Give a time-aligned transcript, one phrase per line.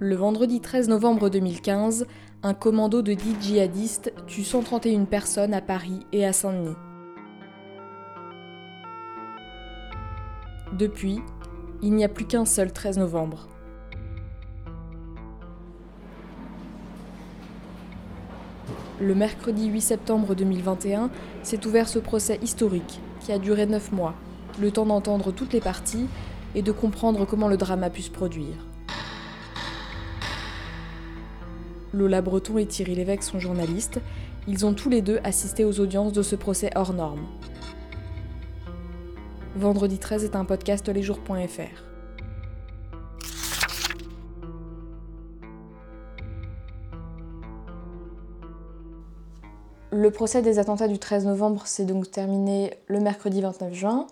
[0.00, 2.06] Le vendredi 13 novembre 2015,
[2.44, 6.76] un commando de 10 djihadistes tue 131 personnes à Paris et à Saint-Denis.
[10.72, 11.18] Depuis,
[11.82, 13.48] il n'y a plus qu'un seul 13 novembre.
[19.00, 21.10] Le mercredi 8 septembre 2021
[21.42, 24.14] s'est ouvert ce procès historique qui a duré 9 mois,
[24.60, 26.06] le temps d'entendre toutes les parties
[26.54, 28.67] et de comprendre comment le drame a pu se produire.
[31.92, 34.00] Lola Breton et Thierry Lévesque sont journalistes.
[34.46, 37.26] Ils ont tous les deux assisté aux audiences de ce procès hors norme.
[39.56, 41.88] Vendredi 13 est un podcast lesjours.fr.
[49.90, 54.06] Le procès des attentats du 13 novembre s'est donc terminé le mercredi 29 juin.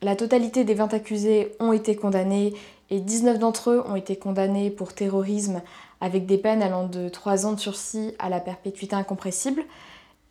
[0.00, 2.54] La totalité des 20 accusés ont été condamnés
[2.88, 5.60] et 19 d'entre eux ont été condamnés pour terrorisme
[6.00, 9.62] avec des peines allant de 3 ans de sursis à la perpétuité incompressible.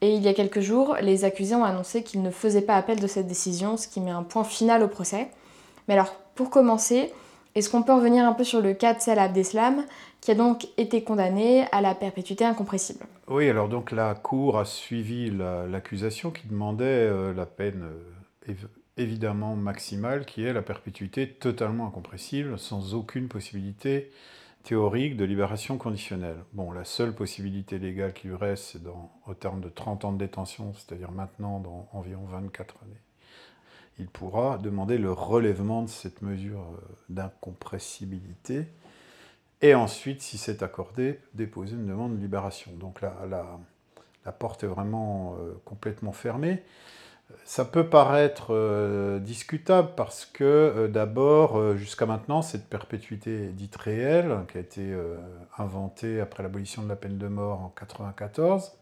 [0.01, 2.99] Et il y a quelques jours, les accusés ont annoncé qu'ils ne faisaient pas appel
[2.99, 5.29] de cette décision, ce qui met un point final au procès.
[5.87, 7.11] Mais alors, pour commencer,
[7.55, 9.83] est-ce qu'on peut revenir un peu sur le cas de Salah Abdeslam,
[10.21, 13.05] qui a donc été condamné à la perpétuité incompressible?
[13.27, 17.83] Oui, alors donc la Cour a suivi l'accusation qui demandait euh, la peine
[18.47, 18.53] euh,
[18.97, 24.11] évidemment maximale, qui est la perpétuité totalement incompressible, sans aucune possibilité
[24.63, 26.37] théorique de libération conditionnelle.
[26.53, 28.81] Bon, la seule possibilité légale qui lui reste, c'est
[29.25, 33.01] au terme de 30 ans de détention, c'est-à-dire maintenant dans environ 24 années.
[33.99, 38.67] Il pourra demander le relèvement de cette mesure euh, d'incompressibilité
[39.61, 42.71] et ensuite, si c'est accordé, déposer une demande de libération.
[42.73, 43.15] Donc la,
[44.27, 46.61] la porte est vraiment euh, complètement fermée.
[47.43, 53.75] Ça peut paraître euh, discutable parce que euh, d'abord, euh, jusqu'à maintenant, cette perpétuité dite
[53.75, 54.95] réelle, qui a été
[55.57, 58.73] inventée après l'abolition de la peine de mort en 1994,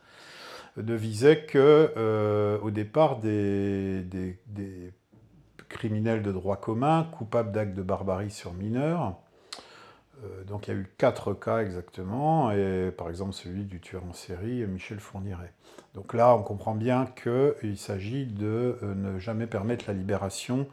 [0.77, 4.37] ne visait que, au départ, des,
[5.69, 9.15] criminels de droit commun coupables d'actes de barbarie sur mineurs.
[10.47, 14.13] Donc il y a eu quatre cas exactement, et par exemple celui du tueur en
[14.13, 15.53] série, Michel Fourniret.
[15.95, 20.67] Donc là, on comprend bien qu'il s'agit de euh, ne jamais permettre la libération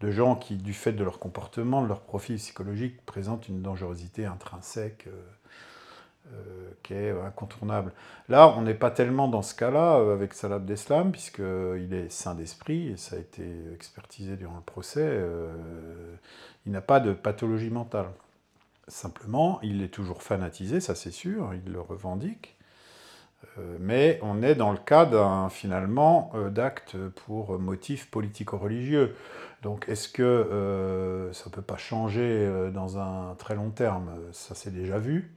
[0.00, 4.24] de gens qui, du fait de leur comportement, de leur profil psychologique, présentent une dangerosité
[4.24, 7.92] intrinsèque euh, euh, qui est incontournable.
[8.28, 12.90] Là, on n'est pas tellement dans ce cas-là avec Salah Abdeslam, puisqu'il est saint d'esprit,
[12.90, 13.42] et ça a été
[13.74, 15.20] expertisé durant le procès.
[16.66, 18.08] il n'a pas de pathologie mentale.
[18.88, 22.58] Simplement, il est toujours fanatisé, ça c'est sûr, il le revendique.
[23.58, 29.14] Euh, mais on est dans le cas d'un finalement euh, d'actes pour motifs politico-religieux.
[29.62, 34.10] Donc est-ce que euh, ça ne peut pas changer dans un très long terme?
[34.32, 35.34] Ça s'est déjà vu.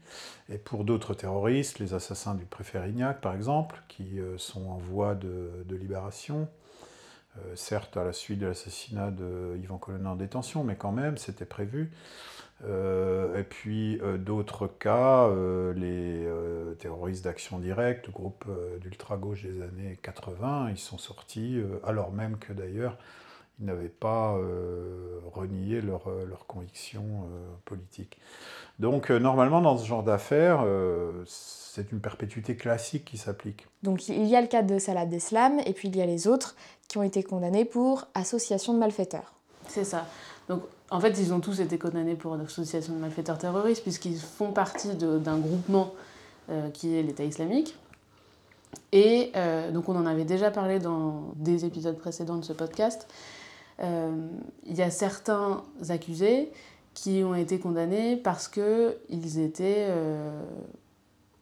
[0.49, 5.15] Et pour d'autres terroristes, les assassins du préfet Rignac par exemple, qui sont en voie
[5.15, 6.47] de libération,
[7.55, 11.45] certes à la suite de l'assassinat de Yvan Colonna en détention, mais quand même, c'était
[11.45, 11.91] prévu.
[12.65, 16.27] Euh, et puis euh, d'autres cas, euh, les
[16.77, 18.45] terroristes d'action directe, groupe
[18.81, 22.97] d'ultra-gauche des années 80, ils sont sortis, alors même que d'ailleurs,
[23.61, 24.35] ils n'avaient pas
[25.31, 27.03] renié leur, leur conviction
[27.65, 28.17] politique.
[28.79, 30.65] Donc normalement, dans ce genre d'affaires,
[31.27, 33.67] c'est une perpétuité classique qui s'applique.
[33.83, 36.27] Donc il y a le cas de Salah Abdeslam, et puis il y a les
[36.27, 36.55] autres
[36.87, 39.33] qui ont été condamnés pour association de malfaiteurs.
[39.67, 40.07] C'est ça.
[40.49, 44.19] Donc en fait, ils ont tous été condamnés pour une association de malfaiteurs terroristes, puisqu'ils
[44.19, 45.93] font partie d'un groupement
[46.49, 47.77] euh, qui est l'État islamique.
[48.91, 53.07] Et euh, donc, on en avait déjà parlé dans des épisodes précédents de ce podcast.
[53.83, 54.27] Euh,
[54.65, 56.51] il y a certains accusés
[56.93, 59.87] qui ont été condamnés parce qu'ils étaient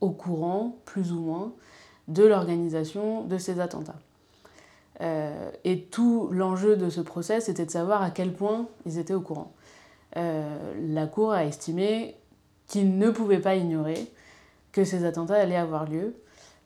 [0.02, 1.54] au courant, plus ou moins,
[2.08, 4.00] de l'organisation de ces attentats.
[5.02, 9.14] Euh, et tout l'enjeu de ce procès, c'était de savoir à quel point ils étaient
[9.14, 9.54] au courant.
[10.18, 12.16] Euh, la Cour a estimé
[12.68, 14.12] qu'ils ne pouvaient pas ignorer
[14.72, 16.16] que ces attentats allaient avoir lieu.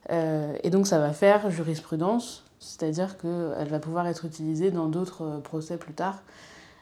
[0.10, 5.40] Euh, et donc ça va faire jurisprudence, c'est-à-dire qu'elle va pouvoir être utilisée dans d'autres
[5.44, 6.24] procès plus tard,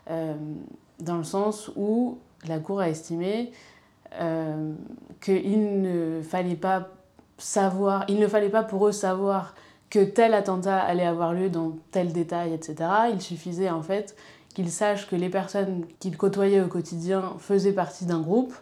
[0.07, 2.17] dans le sens où
[2.47, 3.51] la Cour a estimé
[5.21, 6.89] qu'il ne fallait pas
[7.37, 9.55] savoir, il ne fallait pas pour eux savoir
[9.89, 12.89] que tel attentat allait avoir lieu dans tel détail, etc.
[13.13, 14.15] Il suffisait en fait
[14.53, 18.53] qu'ils sachent que les personnes qu'ils côtoyaient au quotidien faisaient partie d'un groupe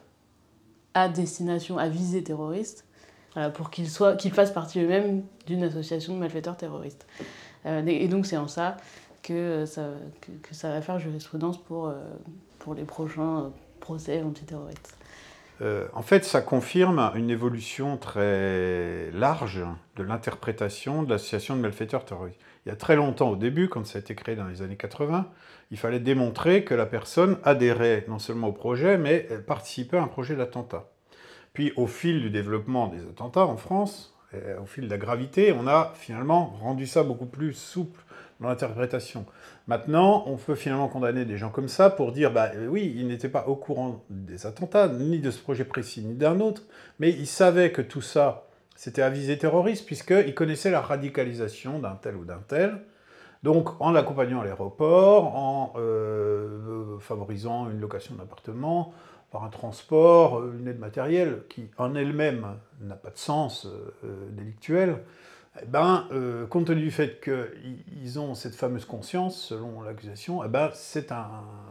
[0.94, 2.86] à destination, à visée terroriste,
[3.54, 7.06] pour qu'ils qu'ils fassent partie eux-mêmes d'une association de malfaiteurs terroristes.
[7.66, 8.78] Euh, et donc c'est en ça
[9.24, 9.90] que ça,
[10.22, 12.00] que, ça va faire jurisprudence pour, euh,
[12.60, 14.96] pour les prochains procès antiterroristes.
[15.62, 19.60] euh, en fait, ça confirme une évolution très large
[19.98, 22.40] de l'interprétation de l'association de malfaiteurs terroristes.
[22.66, 24.78] Il y a très longtemps, au début, quand ça a été créé dans les années
[24.78, 25.28] 80,
[25.72, 30.08] il fallait démontrer que la personne adhérait non seulement au projet, mais participait à un
[30.08, 30.88] projet d'attentat.
[31.54, 34.16] Puis, au fil du développement des attentats en France,
[34.62, 38.00] au fil de la gravité, on a finalement rendu ça beaucoup plus souple
[38.40, 39.26] dans l'interprétation.
[39.68, 43.30] Maintenant, on peut finalement condamner des gens comme ça pour dire, bah oui, ils n'étaient
[43.30, 46.64] pas au courant des attentats, ni de ce projet précis, ni d'un autre,
[47.00, 51.96] mais ils savaient que tout ça, c'était à visée terroriste, puisqu'ils connaissaient la radicalisation d'un
[51.96, 52.80] tel ou d'un tel.
[53.44, 58.94] Donc, en l'accompagnant à l'aéroport, en euh, favorisant une location d'appartement,
[59.32, 62.46] par un transport, une aide matérielle qui en elle-même
[62.82, 65.00] n'a pas de sens euh, délictuel,
[65.62, 70.48] eh ben, euh, compte tenu du fait qu'ils ont cette fameuse conscience, selon l'accusation, eh
[70.48, 71.28] ben, c'est un,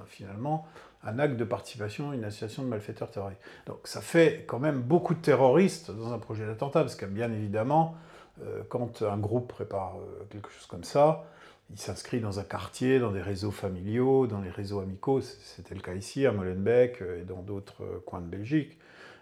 [0.06, 0.66] finalement
[1.04, 3.40] un acte de participation à une association de malfaiteurs terroristes.
[3.66, 7.32] Donc ça fait quand même beaucoup de terroristes dans un projet d'attentat, parce que bien
[7.32, 7.94] évidemment,
[8.42, 11.24] euh, quand un groupe prépare euh, quelque chose comme ça,
[11.70, 15.80] il s'inscrit dans un quartier, dans des réseaux familiaux, dans les réseaux amicaux, c'était le
[15.80, 18.78] cas ici à Molenbeek et dans d'autres coins de Belgique.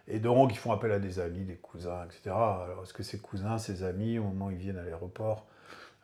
[0.09, 2.21] Et donc, ils font appel à des amis, des cousins, etc.
[2.27, 5.47] Alors, est-ce que ces cousins, ces amis, au moment où ils viennent à l'aéroport,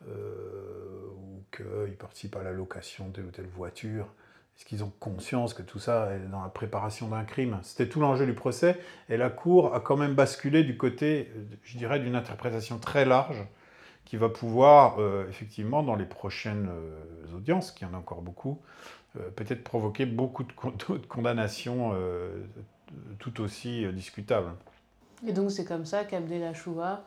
[0.09, 4.09] euh, ou qu'ils participent à la location de telle ou telle voiture,
[4.57, 7.59] est-ce qu'ils ont conscience que tout ça est dans la préparation d'un crime?
[7.63, 8.79] C'était tout l'enjeu du procès,
[9.09, 11.31] et la Cour a quand même basculé du côté,
[11.63, 13.45] je dirais, d'une interprétation très large,
[14.05, 18.61] qui va pouvoir, euh, effectivement, dans les prochaines euh, audiences, qui en a encore beaucoup,
[19.37, 20.53] peut-être provoquer beaucoup de,
[21.09, 21.95] condamnations
[23.19, 24.53] tout aussi euh, discutable.
[25.27, 27.05] Et donc c'est comme ça qu'Abdelachoua,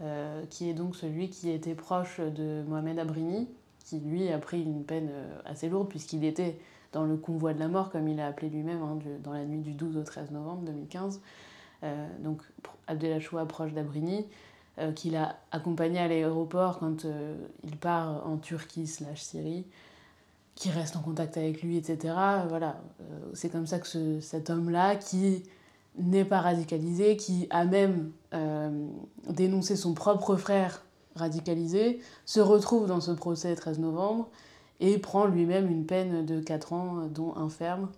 [0.00, 3.48] euh, qui est donc celui qui était proche de Mohamed Abrini,
[3.84, 6.58] qui lui a pris une peine euh, assez lourde puisqu'il était
[6.92, 9.60] dans le convoi de la mort, comme il a appelé lui-même, hein, dans la nuit
[9.60, 11.20] du 12 au 13 novembre 2015.
[11.82, 12.40] Euh, donc
[12.86, 14.26] Abdelachoua proche d'Abrini,
[14.94, 17.06] qu'il a accompagné à l'aéroport quand
[17.64, 19.64] il part en Turquie slash Syrie,
[20.56, 22.14] qui reste en contact avec lui, etc.
[22.48, 25.44] Voilà, euh, c'est comme ça que cet homme-là, qui
[25.98, 28.88] n'est pas radicalisé, qui a même euh,
[29.28, 30.82] dénoncé son propre frère
[31.14, 34.28] radicalisé, se retrouve dans ce procès 13 novembre
[34.80, 37.90] et prend lui-même une peine de 4 ans, dont un ferme.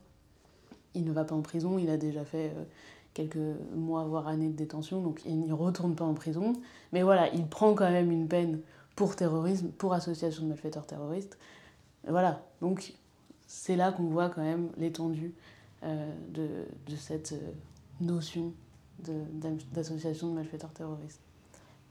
[0.94, 2.64] Il ne va pas en prison, il a déjà fait euh,
[3.14, 3.38] quelques
[3.74, 6.52] mois, voire années de détention, donc il n'y retourne pas en prison.
[6.92, 8.60] Mais voilà, il prend quand même une peine
[8.96, 11.38] pour terrorisme, pour association de malfaiteurs terroristes.
[12.06, 12.94] Voilà, donc
[13.46, 15.34] c'est là qu'on voit quand même l'étendue
[15.84, 16.48] euh, de,
[16.90, 17.52] de, cette euh,
[18.00, 18.52] notion
[19.72, 21.20] d'association de, malfaiteurs terroristes.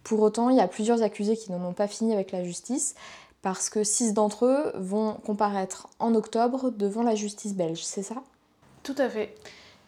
[0.04, 2.96] Pour autant, il y a plusieurs accusés qui n'en ont pas fini avec la justice
[3.42, 8.24] parce que six d'entre eux vont comparaître en octobre devant la justice belge, c'est ça?
[8.84, 9.36] Tout à fait.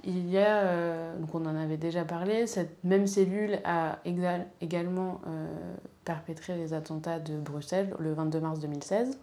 [0.06, 5.22] Il y a, euh, donc on en avait déjà parlé, cette même cellule a également
[6.06, 9.18] perpétré les attentats de Bruxelles le 22 mars 2016.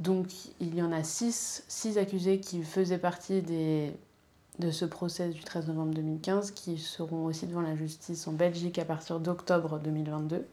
[0.00, 0.28] Donc
[0.60, 5.94] il y en a six, accusés qui faisaient partie de ce procès du 13 novembre
[5.94, 10.46] 2015 qui seront aussi devant la justice en Belgique à partir d'octobre 2022,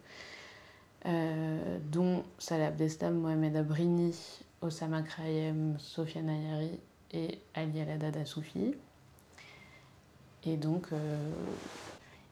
[1.06, 4.14] euh, dont Salah Abdeslam, Mohamed Abrini,
[4.62, 6.80] Osama Krayem, Sofiane Ayari
[7.12, 8.74] et Ali Aladada Soufi.
[10.44, 11.30] Et donc, euh,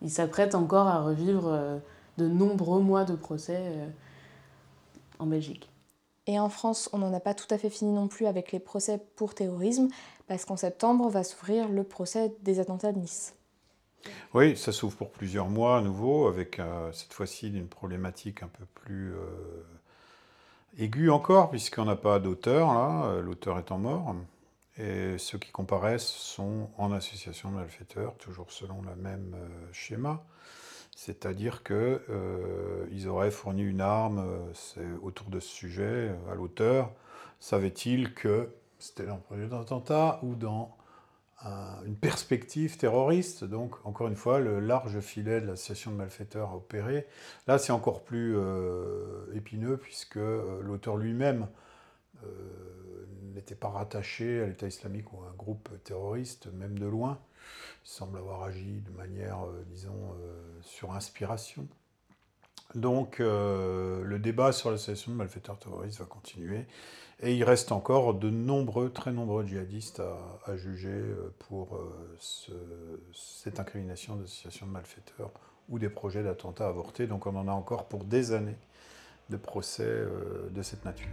[0.02, 1.78] ils s'apprêtent encore à revivre euh,
[2.18, 3.60] de nombreux mois de procès
[5.18, 5.68] en Belgique.
[6.26, 8.60] Et en France, on n'en a pas tout à fait fini non plus avec les
[8.60, 9.88] procès pour terrorisme,
[10.26, 13.34] parce qu'en septembre va s'ouvrir le procès des attentats de Nice.
[14.32, 18.48] Oui, ça s'ouvre pour plusieurs mois à nouveau, avec euh, cette fois-ci une problématique un
[18.48, 19.64] peu plus euh,
[20.78, 24.14] aiguë encore, puisqu'on n'a pas d'auteur, là, euh, l'auteur étant mort.
[24.76, 29.36] Et ceux qui comparaissent sont en association de malfaiteurs, toujours selon le même
[29.72, 30.24] schéma.
[30.96, 31.74] C'est-à-dire qu'ils
[32.10, 34.24] euh, auraient fourni une arme
[34.78, 36.92] euh, autour de ce sujet euh, à l'auteur.
[37.40, 40.76] Savait-il que c'était dans un projet d'attentat ou dans
[41.84, 43.44] une perspective terroriste?
[43.44, 47.06] Donc, encore une fois, le large filet de l'association de malfaiteurs a opéré.
[47.46, 48.38] Là, c'est encore plus
[49.34, 51.46] épineux puisque l'auteur lui-même
[53.34, 57.18] n'était pas rattaché à l'État islamique ou à un groupe terroriste, même de loin.
[57.84, 61.66] Il semble avoir agi de manière, euh, disons, euh, sur inspiration.
[62.74, 66.66] Donc euh, le débat sur l'association de malfaiteurs terroristes va continuer.
[67.20, 70.02] Et il reste encore de nombreux, très nombreux djihadistes
[70.46, 71.00] à, juger
[71.38, 71.80] pour
[73.12, 75.30] cette incrimination d'association de malfaiteurs
[75.68, 77.06] ou des projets d'attentats avortés.
[77.06, 78.58] Donc on en a encore pour des années
[79.30, 80.04] de procès
[80.50, 81.08] de cette nature.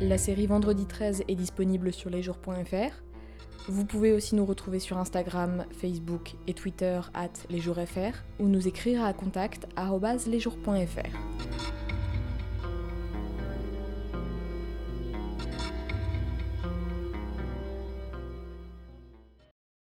[0.00, 3.02] La série Vendredi 13 est disponible sur lesjours.fr.
[3.68, 9.04] Vous pouvez aussi nous retrouver sur Instagram, Facebook et Twitter at lesjoursfr ou nous écrire
[9.04, 9.68] à contact
[10.26, 11.29] lesjours.fr.